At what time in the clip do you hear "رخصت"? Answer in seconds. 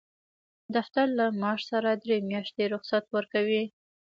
2.73-3.05